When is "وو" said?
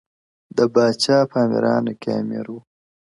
2.53-2.59